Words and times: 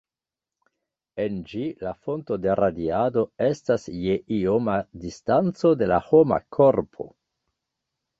En 1.25 1.35
ĝi 1.49 1.65
la 1.87 1.91
fonto 2.07 2.37
de 2.45 2.55
radiado 2.59 3.23
estas 3.49 3.85
je 4.05 4.15
ioma 4.39 4.79
distanco 5.05 5.73
de 5.83 5.91
la 5.93 6.01
homa 6.07 6.41
korpo. 6.59 7.07